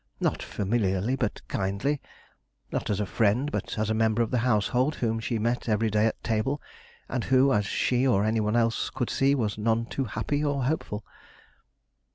Not 0.19 0.41
familiarly, 0.41 1.15
but 1.15 1.47
kindly; 1.47 2.01
not 2.71 2.89
as 2.89 2.99
a 2.99 3.05
friend, 3.05 3.51
but 3.51 3.77
as 3.77 3.91
a 3.91 3.93
member 3.93 4.23
of 4.23 4.31
the 4.31 4.39
household 4.39 4.95
whom 4.95 5.19
she 5.19 5.37
met 5.37 5.69
every 5.69 5.91
day 5.91 6.07
at 6.07 6.23
table, 6.23 6.59
and 7.07 7.25
who, 7.25 7.53
as 7.53 7.67
she 7.67 8.07
or 8.07 8.25
any 8.25 8.39
one 8.39 8.55
else 8.55 8.89
could 8.89 9.11
see, 9.11 9.35
was 9.35 9.59
none 9.59 9.85
too 9.85 10.05
happy 10.05 10.43
or 10.43 10.63
hopeful. 10.63 11.05